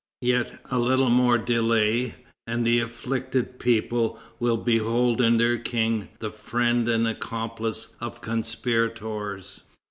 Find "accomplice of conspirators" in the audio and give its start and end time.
7.07-9.61